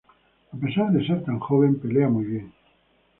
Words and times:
A 0.51 0.57
pesar 0.57 0.91
de 0.91 1.05
ser 1.05 1.23
tan 1.25 1.37
joven 1.39 1.77
pelea 1.79 2.09
muy 2.09 2.25
bien. 2.25 2.51